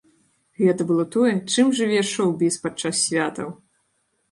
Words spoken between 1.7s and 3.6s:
жыве шоў-біз падчас святаў!